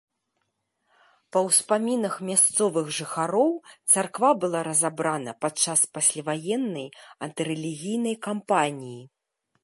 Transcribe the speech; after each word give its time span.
Па 1.35 1.39
ўспамінах 1.47 2.13
мясцовых 2.29 2.85
жыхароў, 2.99 3.51
царква 3.95 4.31
была 4.45 4.59
разабрана 4.69 5.35
падчас 5.45 5.79
пасляваеннай 5.97 6.87
антырэлігійнай 7.27 8.15
кампаніі. 8.29 8.97